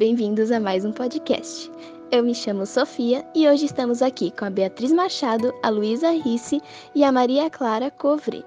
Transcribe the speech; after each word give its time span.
bem-vindos 0.00 0.50
a 0.50 0.58
mais 0.58 0.82
um 0.82 0.92
podcast. 0.92 1.70
Eu 2.10 2.22
me 2.22 2.34
chamo 2.34 2.64
Sofia 2.64 3.22
e 3.34 3.46
hoje 3.46 3.66
estamos 3.66 4.00
aqui 4.00 4.30
com 4.30 4.46
a 4.46 4.50
Beatriz 4.50 4.90
Machado, 4.92 5.52
a 5.62 5.68
Luísa 5.68 6.10
Risse 6.12 6.58
e 6.94 7.04
a 7.04 7.12
Maria 7.12 7.50
Clara 7.50 7.90
Covre. 7.90 8.42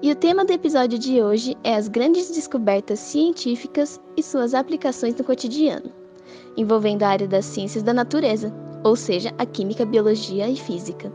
E 0.00 0.12
o 0.12 0.14
tema 0.14 0.44
do 0.44 0.52
episódio 0.52 0.96
de 0.96 1.20
hoje 1.20 1.56
é 1.64 1.74
as 1.74 1.88
grandes 1.88 2.30
descobertas 2.30 3.00
científicas 3.00 4.00
e 4.16 4.22
suas 4.22 4.54
aplicações 4.54 5.16
no 5.16 5.24
cotidiano, 5.24 5.90
envolvendo 6.56 7.02
a 7.02 7.08
área 7.08 7.26
das 7.26 7.46
ciências 7.46 7.82
da 7.82 7.92
natureza, 7.92 8.54
ou 8.84 8.94
seja, 8.94 9.34
a 9.38 9.44
química, 9.44 9.84
biologia 9.84 10.48
e 10.48 10.54
física. 10.54 11.12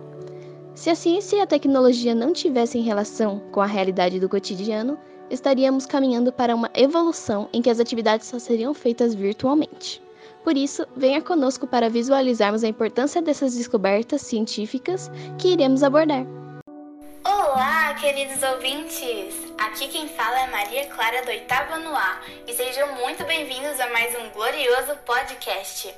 Se 0.75 0.89
a 0.89 0.95
ciência 0.95 1.37
e 1.37 1.39
a 1.39 1.47
tecnologia 1.47 2.13
não 2.13 2.33
tivessem 2.33 2.81
relação 2.81 3.39
com 3.53 3.61
a 3.61 3.65
realidade 3.65 4.19
do 4.19 4.27
cotidiano, 4.27 4.97
estaríamos 5.31 5.85
caminhando 5.85 6.31
para 6.31 6.53
uma 6.53 6.69
evolução 6.75 7.49
em 7.53 7.61
que 7.61 7.69
as 7.69 7.79
atividades 7.79 8.27
só 8.27 8.37
seriam 8.37 8.73
feitas 8.73 9.15
virtualmente. 9.15 10.01
Por 10.43 10.57
isso, 10.57 10.85
venha 10.95 11.21
conosco 11.21 11.65
para 11.65 11.89
visualizarmos 11.89 12.63
a 12.63 12.67
importância 12.67 13.21
dessas 13.21 13.55
descobertas 13.55 14.21
científicas 14.21 15.09
que 15.37 15.49
iremos 15.49 15.83
abordar. 15.83 16.25
Olá, 17.23 17.93
queridos 17.95 18.41
ouvintes! 18.41 19.35
Aqui 19.57 19.87
quem 19.87 20.07
fala 20.09 20.39
é 20.41 20.47
Maria 20.47 20.87
Clara 20.87 21.23
do 21.23 21.29
Oitavo 21.29 21.79
no 21.79 21.95
A 21.95 22.21
e 22.47 22.53
sejam 22.53 22.95
muito 22.95 23.23
bem-vindos 23.25 23.79
a 23.79 23.89
mais 23.91 24.15
um 24.19 24.29
glorioso 24.29 24.95
podcast. 25.05 25.93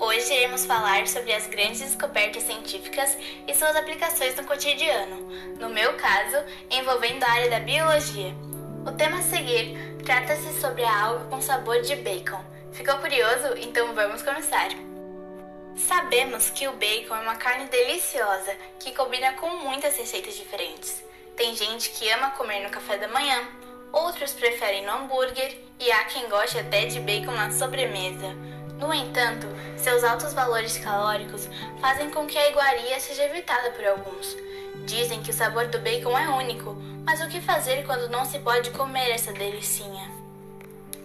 Hoje 0.00 0.34
iremos 0.34 0.66
falar 0.66 1.06
sobre 1.06 1.32
as 1.32 1.46
grandes 1.46 1.80
descobertas 1.80 2.42
científicas 2.42 3.16
e 3.46 3.54
suas 3.54 3.76
aplicações 3.76 4.34
no 4.34 4.44
cotidiano, 4.44 5.28
no 5.60 5.68
meu 5.68 5.94
caso, 5.94 6.36
envolvendo 6.68 7.22
a 7.22 7.30
área 7.30 7.50
da 7.50 7.60
biologia. 7.60 8.34
O 8.86 8.92
tema 8.92 9.18
a 9.18 9.22
seguir 9.22 9.96
trata-se 10.04 10.60
sobre 10.60 10.84
a 10.84 11.04
alga 11.06 11.24
com 11.24 11.40
sabor 11.40 11.80
de 11.80 11.96
bacon. 11.96 12.44
Ficou 12.70 12.98
curioso? 12.98 13.56
Então 13.56 13.94
vamos 13.94 14.20
começar. 14.20 14.68
Sabemos 15.74 16.50
que 16.50 16.68
o 16.68 16.72
bacon 16.72 17.16
é 17.16 17.20
uma 17.20 17.36
carne 17.36 17.66
deliciosa 17.68 18.54
que 18.78 18.92
combina 18.92 19.32
com 19.32 19.48
muitas 19.56 19.96
receitas 19.96 20.34
diferentes. 20.36 21.02
Tem 21.34 21.56
gente 21.56 21.90
que 21.92 22.10
ama 22.10 22.32
comer 22.32 22.62
no 22.62 22.68
café 22.68 22.98
da 22.98 23.08
manhã, 23.08 23.48
outros 23.90 24.32
preferem 24.32 24.84
no 24.84 24.92
hambúrguer 24.92 25.56
e 25.80 25.90
há 25.90 26.04
quem 26.04 26.28
goste 26.28 26.58
até 26.58 26.84
de 26.84 27.00
bacon 27.00 27.32
na 27.32 27.50
sobremesa. 27.52 28.34
No 28.78 28.92
entanto, 28.92 29.46
seus 29.78 30.04
altos 30.04 30.34
valores 30.34 30.76
calóricos 30.76 31.48
fazem 31.80 32.10
com 32.10 32.26
que 32.26 32.36
a 32.36 32.50
iguaria 32.50 33.00
seja 33.00 33.24
evitada 33.24 33.70
por 33.70 33.86
alguns. 33.86 34.36
Dizem 34.84 35.22
que 35.22 35.30
o 35.30 35.34
sabor 35.34 35.68
do 35.68 35.78
bacon 35.78 36.18
é 36.18 36.28
único, 36.28 36.76
mas 37.04 37.20
o 37.20 37.28
que 37.28 37.40
fazer 37.40 37.84
quando 37.84 38.08
não 38.08 38.24
se 38.24 38.38
pode 38.38 38.70
comer 38.70 39.10
essa 39.10 39.32
delicinha? 39.32 40.10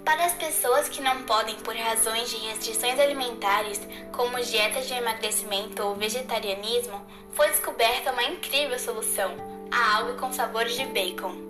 Para 0.04 0.26
as 0.26 0.34
pessoas 0.34 0.90
que 0.90 1.02
não 1.02 1.24
podem 1.24 1.56
por 1.58 1.76
razões 1.76 2.30
de 2.30 2.38
restrições 2.38 3.00
alimentares, 3.00 3.80
como 4.12 4.42
dietas 4.42 4.88
de 4.88 4.94
emagrecimento 4.94 5.84
ou 5.84 5.96
vegetarianismo, 5.96 7.00
foi 7.34 7.50
descoberta 7.50 8.12
uma 8.12 8.24
incrível 8.24 8.80
solução: 8.80 9.36
a 9.72 9.98
alga 9.98 10.14
com 10.14 10.34
sabores 10.34 10.76
de 10.76 10.86
bacon. 10.86 11.50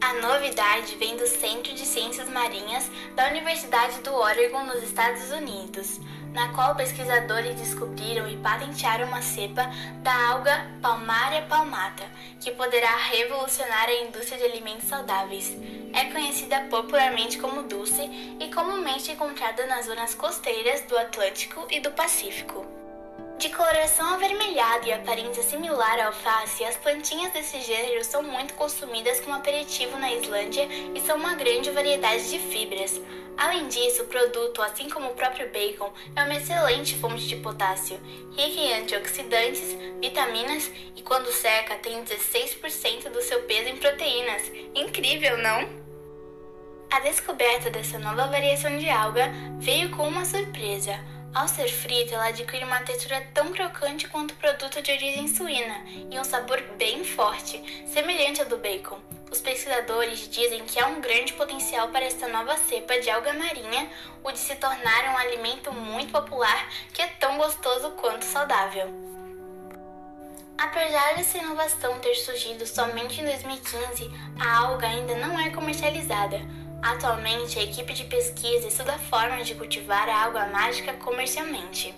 A 0.00 0.14
novidade 0.14 0.94
vem 0.96 1.16
do 1.16 1.26
Centro 1.26 1.74
de 1.74 1.84
Ciências 1.84 2.28
Marinhas 2.28 2.88
da 3.16 3.28
Universidade 3.28 4.00
do 4.00 4.14
Oregon, 4.14 4.64
nos 4.64 4.82
Estados 4.82 5.30
Unidos, 5.32 5.98
na 6.32 6.52
qual 6.52 6.74
pesquisadores 6.74 7.54
descobriram 7.60 8.28
e 8.28 8.36
patentearam 8.36 9.06
uma 9.06 9.22
cepa 9.22 9.70
da 10.02 10.30
alga 10.30 10.66
Palmaria 10.80 11.42
palmata, 11.42 12.04
que 12.40 12.50
poderá 12.52 12.96
revolucionar 12.96 13.88
a 13.88 14.02
indústria 14.04 14.38
de 14.38 14.44
alimentos 14.44 14.88
saudáveis. 14.88 15.56
É 15.92 16.04
conhecida 16.12 16.60
popularmente 16.70 17.38
como 17.38 17.62
dulce 17.62 18.02
e 18.40 18.52
comumente 18.52 19.12
encontrada 19.12 19.66
nas 19.66 19.86
zonas 19.86 20.14
costeiras 20.14 20.82
do 20.82 20.96
Atlântico 20.96 21.66
e 21.70 21.80
do 21.80 21.90
Pacífico. 21.90 22.78
De 23.38 23.50
coloração 23.50 24.14
avermelhada 24.14 24.88
e 24.88 24.92
aparência 24.92 25.44
similar 25.44 26.00
à 26.00 26.06
alface, 26.06 26.64
as 26.64 26.76
plantinhas 26.76 27.32
desse 27.32 27.60
gênero 27.60 28.04
são 28.04 28.20
muito 28.20 28.54
consumidas 28.54 29.20
como 29.20 29.36
aperitivo 29.36 29.96
na 29.96 30.12
Islândia 30.12 30.66
e 30.92 31.00
são 31.02 31.16
uma 31.16 31.34
grande 31.34 31.70
variedade 31.70 32.30
de 32.30 32.38
fibras. 32.40 33.00
Além 33.38 33.68
disso, 33.68 34.02
o 34.02 34.06
produto, 34.06 34.60
assim 34.60 34.90
como 34.90 35.10
o 35.10 35.14
próprio 35.14 35.48
bacon, 35.50 35.92
é 36.16 36.24
uma 36.24 36.34
excelente 36.34 36.96
fonte 36.96 37.24
de 37.28 37.36
potássio, 37.36 38.00
rica 38.36 38.60
em 38.60 38.82
antioxidantes, 38.82 39.76
vitaminas 40.00 40.68
e, 40.96 41.02
quando 41.02 41.30
seca, 41.30 41.76
tem 41.76 42.02
16% 42.02 43.10
do 43.10 43.22
seu 43.22 43.42
peso 43.42 43.68
em 43.68 43.76
proteínas. 43.76 44.50
Incrível, 44.74 45.38
não? 45.38 45.68
A 46.90 46.98
descoberta 46.98 47.70
dessa 47.70 47.96
nova 47.96 48.26
variação 48.26 48.76
de 48.76 48.90
alga 48.90 49.30
veio 49.60 49.90
com 49.90 50.08
uma 50.08 50.24
surpresa. 50.24 50.98
Ao 51.34 51.46
ser 51.46 51.68
frita, 51.68 52.14
ela 52.14 52.28
adquire 52.28 52.64
uma 52.64 52.80
textura 52.80 53.20
tão 53.34 53.52
crocante 53.52 54.08
quanto 54.08 54.32
o 54.32 54.36
produto 54.36 54.80
de 54.80 54.90
origem 54.90 55.28
suína 55.28 55.84
e 56.10 56.18
um 56.18 56.24
sabor 56.24 56.60
bem 56.78 57.04
forte, 57.04 57.62
semelhante 57.86 58.40
ao 58.40 58.48
do 58.48 58.56
bacon. 58.56 58.98
Os 59.30 59.40
pesquisadores 59.40 60.26
dizem 60.28 60.64
que 60.64 60.80
há 60.80 60.86
um 60.86 61.02
grande 61.02 61.34
potencial 61.34 61.88
para 61.88 62.04
esta 62.06 62.28
nova 62.28 62.56
cepa 62.56 62.98
de 62.98 63.10
alga 63.10 63.34
marinha, 63.34 63.90
o 64.24 64.32
de 64.32 64.38
se 64.38 64.56
tornar 64.56 65.12
um 65.12 65.18
alimento 65.18 65.70
muito 65.70 66.12
popular 66.12 66.68
que 66.94 67.02
é 67.02 67.06
tão 67.06 67.36
gostoso 67.36 67.90
quanto 67.90 68.24
saudável. 68.24 68.88
Apesar 70.56 71.14
dessa 71.14 71.38
inovação 71.38 72.00
ter 72.00 72.14
surgido 72.16 72.66
somente 72.66 73.20
em 73.20 73.24
2015, 73.24 74.10
a 74.40 74.58
alga 74.58 74.88
ainda 74.88 75.14
não 75.14 75.38
é 75.38 75.50
comercializada. 75.50 76.40
Atualmente, 76.82 77.58
a 77.58 77.62
equipe 77.62 77.92
de 77.92 78.04
pesquisa 78.04 78.68
estuda 78.68 78.98
formas 78.98 79.46
de 79.46 79.54
cultivar 79.54 80.08
a 80.08 80.24
água 80.24 80.46
mágica 80.46 80.92
comercialmente. 80.94 81.94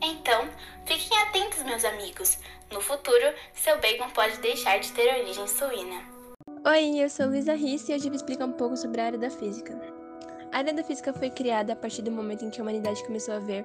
Então, 0.00 0.48
fiquem 0.86 1.18
atentos, 1.18 1.62
meus 1.64 1.84
amigos. 1.84 2.38
No 2.70 2.80
futuro, 2.80 3.34
seu 3.52 3.80
bacon 3.80 4.10
pode 4.10 4.38
deixar 4.38 4.78
de 4.78 4.92
ter 4.92 5.20
origem 5.20 5.46
suína. 5.48 6.02
Oi, 6.64 7.02
eu 7.02 7.10
sou 7.10 7.26
Luísa 7.26 7.54
Risse 7.54 7.90
e 7.90 7.94
hoje 7.96 8.08
vou 8.08 8.16
explicar 8.16 8.46
um 8.46 8.52
pouco 8.52 8.76
sobre 8.76 9.00
a 9.00 9.06
área 9.06 9.18
da 9.18 9.28
física. 9.28 9.78
A 10.52 10.58
área 10.58 10.72
da 10.72 10.84
física 10.84 11.12
foi 11.12 11.28
criada 11.28 11.72
a 11.72 11.76
partir 11.76 12.02
do 12.02 12.12
momento 12.12 12.44
em 12.44 12.50
que 12.50 12.60
a 12.60 12.62
humanidade 12.62 13.04
começou 13.04 13.34
a 13.34 13.40
ver 13.40 13.64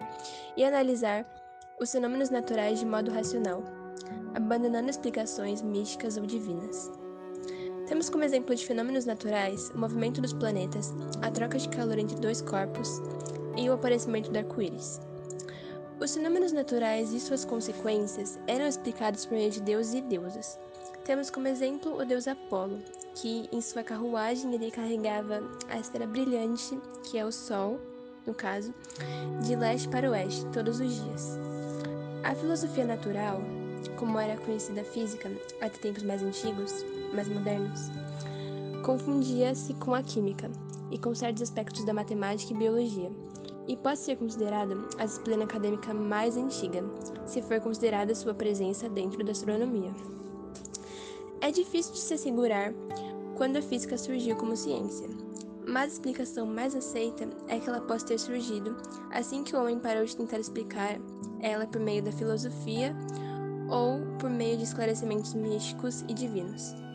e 0.55 0.63
analisar 0.63 1.25
os 1.79 1.91
fenômenos 1.91 2.31
naturais 2.31 2.79
de 2.79 2.85
modo 2.85 3.11
racional, 3.11 3.63
abandonando 4.33 4.89
explicações 4.89 5.61
místicas 5.61 6.17
ou 6.17 6.25
divinas. 6.25 6.89
Temos 7.87 8.09
como 8.09 8.23
exemplo 8.23 8.53
de 8.53 8.65
fenômenos 8.65 9.05
naturais 9.05 9.69
o 9.73 9.77
movimento 9.77 10.21
dos 10.21 10.33
planetas, 10.33 10.93
a 11.21 11.31
troca 11.31 11.57
de 11.57 11.69
calor 11.69 11.97
entre 11.97 12.17
dois 12.17 12.41
corpos 12.41 13.01
e 13.55 13.69
o 13.69 13.73
aparecimento 13.73 14.29
do 14.29 14.37
arco-íris. 14.37 14.99
Os 15.99 16.13
fenômenos 16.13 16.51
naturais 16.51 17.13
e 17.13 17.19
suas 17.19 17.45
consequências 17.45 18.37
eram 18.45 18.67
explicados 18.67 19.25
por 19.25 19.35
meio 19.35 19.49
de 19.49 19.61
deuses 19.61 19.93
e 19.93 20.01
deusas. 20.01 20.59
Temos 21.05 21.29
como 21.29 21.47
exemplo 21.47 21.97
o 21.97 22.05
deus 22.05 22.27
Apolo, 22.27 22.79
que 23.15 23.47
em 23.53 23.61
sua 23.61 23.83
carruagem 23.83 24.53
ele 24.53 24.69
carregava 24.69 25.41
a 25.69 25.79
estrela 25.79 26.05
brilhante, 26.05 26.77
que 27.03 27.17
é 27.17 27.25
o 27.25 27.31
Sol, 27.31 27.79
no 28.25 28.33
caso, 28.33 28.73
de 29.45 29.55
leste 29.55 29.87
para 29.87 30.11
oeste, 30.11 30.45
todos 30.47 30.81
os 30.81 30.93
dias. 30.93 31.39
A 32.25 32.35
filosofia 32.35 32.83
natural, 32.83 33.41
como 33.95 34.19
era 34.19 34.35
conhecida 34.41 34.81
a 34.81 34.83
física 34.83 35.31
até 35.61 35.79
tempos 35.79 36.03
mais 36.03 36.21
antigos, 36.21 36.85
mais 37.13 37.27
modernos, 37.27 37.89
confundia-se 38.83 39.73
com 39.75 39.93
a 39.93 40.01
química 40.01 40.49
e 40.91 40.97
com 40.97 41.13
certos 41.13 41.43
aspectos 41.43 41.83
da 41.83 41.93
matemática 41.93 42.53
e 42.53 42.57
biologia, 42.57 43.11
e 43.67 43.75
pode 43.75 43.99
ser 43.99 44.15
considerada 44.15 44.75
a 44.97 45.05
disciplina 45.05 45.43
acadêmica 45.43 45.93
mais 45.93 46.37
antiga, 46.37 46.83
se 47.25 47.41
for 47.41 47.59
considerada 47.59 48.15
sua 48.15 48.33
presença 48.33 48.87
dentro 48.87 49.23
da 49.23 49.31
astronomia. 49.31 49.93
É 51.41 51.51
difícil 51.51 51.93
de 51.93 51.99
se 51.99 52.13
assegurar 52.13 52.73
quando 53.35 53.57
a 53.57 53.61
física 53.61 53.97
surgiu 53.97 54.35
como 54.37 54.55
ciência, 54.55 55.07
mas 55.67 55.91
a 55.91 55.93
explicação 55.93 56.47
mais 56.47 56.73
aceita 56.73 57.29
é 57.47 57.59
que 57.59 57.69
ela 57.69 57.81
possa 57.81 58.05
ter 58.05 58.17
surgido 58.17 58.75
assim 59.11 59.43
que 59.43 59.55
o 59.55 59.59
homem 59.59 59.77
parou 59.77 60.05
de 60.05 60.15
tentar 60.15 60.39
explicar 60.39 60.97
ela 61.41 61.67
por 61.67 61.81
meio 61.81 62.01
da 62.01 62.11
filosofia 62.11 62.95
ou 63.69 63.99
por 64.17 64.29
meio 64.29 64.57
de 64.57 64.63
esclarecimentos 64.63 65.33
místicos 65.33 66.03
e 66.07 66.13
divinos. 66.13 66.86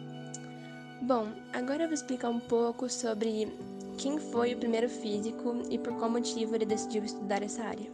Bom, 1.03 1.27
agora 1.53 1.83
eu 1.83 1.89
vou 1.89 1.95
explicar 1.95 2.29
um 2.29 2.39
pouco 2.39 2.89
sobre 2.89 3.53
quem 3.99 4.21
foi 4.21 4.55
o 4.55 4.57
primeiro 4.57 4.89
físico 4.89 5.61
e 5.69 5.77
por 5.77 5.93
qual 5.95 6.09
motivo 6.09 6.55
ele 6.55 6.65
decidiu 6.65 7.03
estudar 7.03 7.43
essa 7.43 7.65
área. 7.65 7.91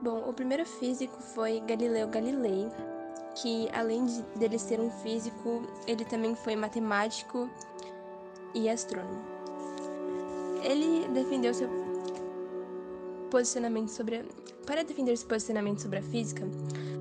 Bom, 0.00 0.26
o 0.26 0.32
primeiro 0.32 0.64
físico 0.64 1.20
foi 1.20 1.60
Galileu 1.60 2.08
Galilei, 2.08 2.68
que 3.34 3.68
além 3.70 4.06
de 4.06 4.22
dele 4.38 4.58
ser 4.58 4.80
um 4.80 4.90
físico, 4.90 5.62
ele 5.86 6.06
também 6.06 6.34
foi 6.34 6.56
matemático 6.56 7.50
e 8.54 8.66
astrônomo. 8.66 9.22
Ele 10.62 11.06
defendeu 11.08 11.52
seu 11.52 11.68
posicionamento 13.30 13.90
sobre 13.90 14.16
a... 14.20 14.24
para 14.64 14.84
defender 14.84 15.18
seu 15.18 15.28
posicionamento 15.28 15.82
sobre 15.82 15.98
a 15.98 16.02
física, 16.02 16.48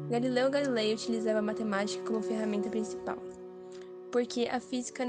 Galileu 0.10 0.52
Galilei 0.52 0.94
utilizava 0.94 1.40
a 1.40 1.42
matemática 1.42 2.04
como 2.04 2.22
ferramenta 2.22 2.70
principal 2.70 3.18
porque 4.14 4.48
a 4.48 4.60
física 4.60 5.04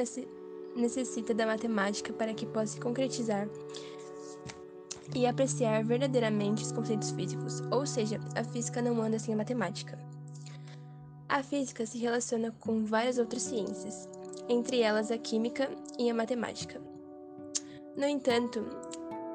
necessita 0.75 1.35
da 1.35 1.45
matemática 1.45 2.11
para 2.15 2.33
que 2.33 2.47
possa 2.47 2.69
se 2.69 2.81
concretizar 2.81 3.47
e 5.15 5.27
apreciar 5.27 5.85
verdadeiramente 5.85 6.65
os 6.65 6.73
conceitos 6.73 7.11
físicos, 7.11 7.61
ou 7.71 7.85
seja, 7.85 8.19
a 8.35 8.43
física 8.43 8.81
não 8.81 9.03
anda 9.03 9.19
sem 9.19 9.35
a 9.35 9.37
matemática. 9.37 9.99
A 11.29 11.43
física 11.43 11.85
se 11.85 11.99
relaciona 11.99 12.51
com 12.53 12.83
várias 12.87 13.19
outras 13.19 13.43
ciências, 13.43 14.09
entre 14.49 14.81
elas 14.81 15.11
a 15.11 15.19
química 15.19 15.69
e 15.99 16.09
a 16.09 16.15
matemática. 16.15 16.81
No 17.95 18.07
entanto, 18.07 18.65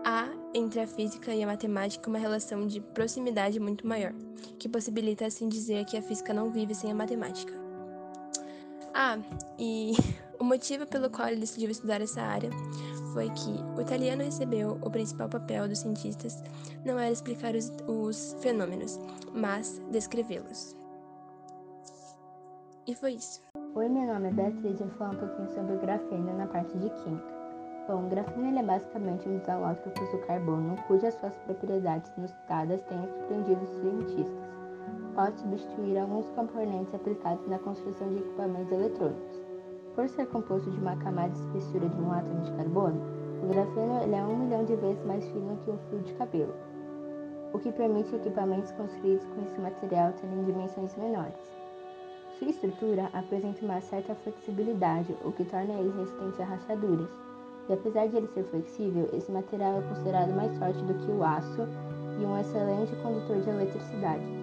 há 0.04 0.30
entre 0.56 0.80
a 0.80 0.88
física 0.88 1.32
e 1.36 1.44
a 1.44 1.48
matemática 1.48 2.10
uma 2.10 2.18
relação 2.18 2.66
de 2.66 2.82
proximidade 2.82 3.60
muito 3.60 3.86
maior, 3.86 4.16
que 4.58 4.68
possibilita 4.68 5.28
assim 5.28 5.48
dizer 5.48 5.86
que 5.86 5.96
a 5.96 6.02
física 6.02 6.34
não 6.34 6.50
vive 6.50 6.74
sem 6.74 6.92
a 6.92 6.96
matemática. 6.96 7.69
Ah, 9.02 9.18
e 9.58 9.94
o 10.42 10.44
motivo 10.44 10.86
pelo 10.86 11.10
qual 11.10 11.30
ele 11.30 11.40
decidiu 11.40 11.70
estudar 11.70 12.02
essa 12.02 12.22
área 12.22 12.50
foi 13.14 13.30
que 13.30 13.64
o 13.78 13.82
italiano 13.82 14.22
recebeu 14.22 14.78
o 14.82 14.92
principal 14.92 15.30
papel 15.30 15.70
dos 15.70 15.80
cientistas 15.80 16.44
não 16.84 17.00
era 17.00 17.10
explicar 17.10 17.56
os, 17.56 17.72
os 17.88 18.36
fenômenos, 18.42 19.00
mas 19.34 19.82
descrevê-los. 19.90 20.76
E 22.86 22.94
foi 22.94 23.14
isso. 23.14 23.42
Oi, 23.74 23.88
meu 23.88 24.06
nome 24.06 24.28
é 24.28 24.32
Beatriz 24.32 24.82
e 24.82 24.84
vou 24.84 24.90
falar 24.98 25.12
um 25.12 25.16
pouquinho 25.16 25.50
sobre 25.50 25.76
o 25.76 25.80
grafeno 25.80 26.38
na 26.38 26.48
parte 26.48 26.78
de 26.78 26.90
química. 26.90 27.40
Bom, 27.88 28.06
o 28.06 28.10
grafeno 28.10 28.60
é 28.60 28.64
basicamente 28.64 29.30
um 29.30 29.38
dos 29.38 29.48
alótropos 29.48 30.10
do 30.10 30.18
carbono, 30.28 30.76
cujas 30.88 31.14
suas 31.14 31.36
propriedades 31.46 32.12
notadas 32.18 32.82
têm 32.82 33.08
surpreendido 33.08 33.64
os 33.64 33.70
cientistas. 33.80 34.49
Pode 35.20 35.38
substituir 35.42 35.98
alguns 35.98 36.30
componentes 36.30 36.96
aplicados 36.96 37.46
na 37.46 37.60
construção 37.60 38.08
de 38.08 38.20
equipamentos 38.20 38.72
eletrônicos. 38.72 39.44
Por 39.94 40.08
ser 40.08 40.26
composto 40.28 40.72
de 40.72 40.80
uma 40.80 40.96
camada 40.96 41.34
de 41.34 41.40
espessura 41.40 41.90
de 41.90 42.02
um 42.02 42.10
átomo 42.10 42.42
de 42.42 42.52
carbono, 42.54 43.02
o 43.44 43.48
grafeno 43.50 44.16
é 44.16 44.24
um 44.24 44.38
milhão 44.38 44.64
de 44.64 44.78
vezes 44.78 45.04
mais 45.04 45.26
fino 45.26 45.60
que 45.66 45.72
um 45.72 45.78
fio 45.90 46.00
de 46.00 46.14
cabelo, 46.14 46.54
o 47.52 47.60
que 47.60 47.70
permite 47.70 48.16
equipamentos 48.16 48.72
construídos 48.72 49.26
com 49.26 49.44
esse 49.44 49.60
material 49.60 50.14
terem 50.14 50.46
dimensões 50.46 50.96
menores. 50.96 51.52
Sua 52.38 52.48
estrutura 52.48 53.10
apresenta 53.12 53.66
uma 53.66 53.82
certa 53.82 54.16
flexibilidade, 54.16 55.14
o 55.26 55.34
que 55.34 55.44
torna 55.44 55.74
ele 55.74 56.00
resistente 56.00 56.42
a 56.42 56.46
rachaduras 56.46 57.10
e 57.68 57.74
apesar 57.74 58.08
de 58.08 58.16
ele 58.16 58.28
ser 58.28 58.46
flexível, 58.46 59.10
esse 59.12 59.30
material 59.30 59.80
é 59.80 59.82
considerado 59.82 60.34
mais 60.34 60.58
forte 60.58 60.82
do 60.86 60.94
que 60.94 61.12
o 61.12 61.22
aço 61.26 61.68
e 62.22 62.26
um 62.26 62.40
excelente 62.40 62.96
condutor 63.04 63.42
de 63.42 63.50
eletricidade. 63.50 64.39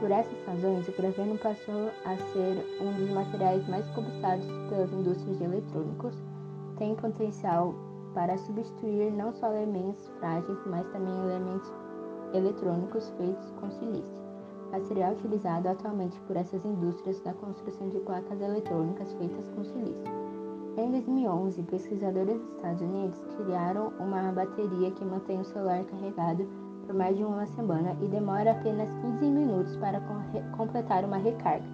Por 0.00 0.12
essas 0.12 0.46
razões, 0.46 0.86
o 0.86 0.92
grafeno 0.92 1.36
passou 1.38 1.90
a 2.04 2.16
ser 2.32 2.64
um 2.80 2.92
dos 2.92 3.10
materiais 3.10 3.66
mais 3.68 3.84
cobiçados 3.90 4.46
pelas 4.68 4.92
indústrias 4.92 5.38
de 5.38 5.44
eletrônicos, 5.44 6.14
tem 6.78 6.94
potencial 6.94 7.74
para 8.14 8.38
substituir 8.38 9.10
não 9.10 9.32
só 9.32 9.52
elementos 9.52 10.06
frágeis, 10.20 10.58
mas 10.66 10.86
também 10.92 11.14
elementos 11.24 11.72
eletrônicos 12.32 13.10
feitos 13.18 13.50
com 13.60 13.70
silício, 13.72 14.22
material 14.70 15.14
utilizado 15.14 15.68
atualmente 15.68 16.18
por 16.28 16.36
essas 16.36 16.64
indústrias 16.64 17.20
na 17.24 17.32
construção 17.34 17.88
de 17.88 17.98
placas 18.00 18.40
eletrônicas 18.40 19.12
feitas 19.14 19.48
com 19.48 19.64
silício. 19.64 20.28
Em 20.76 20.92
2011, 20.92 21.60
pesquisadores 21.64 22.40
dos 22.40 22.54
Estados 22.54 22.82
Unidos 22.82 23.18
criaram 23.36 23.92
uma 23.98 24.30
bateria 24.30 24.92
que 24.92 25.04
mantém 25.04 25.40
o 25.40 25.44
celular 25.44 25.82
carregado 25.84 26.46
por 26.88 26.94
mais 26.94 27.14
de 27.14 27.22
uma 27.22 27.46
semana 27.48 27.94
e 28.00 28.08
demora 28.08 28.52
apenas 28.52 28.88
15 29.02 29.26
minutos 29.26 29.76
para 29.76 30.00
completar 30.56 31.04
uma 31.04 31.18
recarga. 31.18 31.66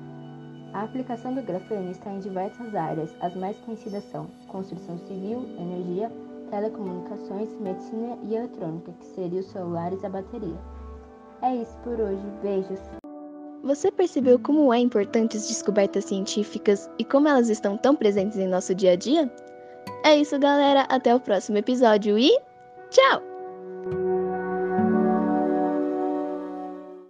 A 0.73 0.83
aplicação 0.83 1.33
do 1.33 1.41
grafeno 1.41 1.93
está 1.93 2.11
em 2.11 2.19
diversas 2.19 2.75
áreas, 2.75 3.15
as 3.21 3.33
mais 3.37 3.57
conhecidas 3.59 4.03
são 4.11 4.27
construção 4.49 4.99
civil, 4.99 5.47
energia, 5.57 6.11
telecomunicações, 6.51 7.49
medicina 7.61 8.19
e 8.25 8.35
eletrônica, 8.35 8.93
que 8.99 9.07
seriam 9.07 9.39
os 9.39 9.47
celulares 9.47 10.03
e 10.03 10.07
a 10.07 10.11
bateria. 10.11 10.59
É 11.43 11.55
isso 11.55 11.79
por 11.85 12.01
hoje, 12.01 12.25
beijos! 12.43 12.81
Você 13.63 13.93
percebeu 13.93 14.37
como 14.41 14.75
é 14.75 14.81
importante 14.81 15.37
as 15.37 15.47
descobertas 15.47 16.07
científicas 16.07 16.91
e 16.99 17.05
como 17.05 17.29
elas 17.29 17.49
estão 17.49 17.77
tão 17.77 17.95
presentes 17.95 18.37
em 18.37 18.49
nosso 18.49 18.75
dia 18.75 18.93
a 18.93 18.97
dia? 18.97 19.33
É 20.05 20.17
isso, 20.17 20.37
galera. 20.41 20.83
Até 20.89 21.15
o 21.15 21.21
próximo 21.21 21.57
episódio 21.57 22.19
e 22.19 22.37
tchau! 22.91 23.34